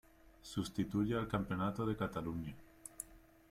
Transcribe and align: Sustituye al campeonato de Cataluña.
Sustituye 0.41 1.15
al 1.15 1.27
campeonato 1.27 1.85
de 1.85 1.95
Cataluña. 1.95 2.55